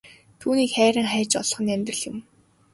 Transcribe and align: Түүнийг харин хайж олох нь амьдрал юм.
Түүнийг 0.39 0.71
харин 0.77 1.07
хайж 1.11 1.31
олох 1.41 1.59
нь 1.63 1.73
амьдрал 1.75 2.01
юм. 2.09 2.17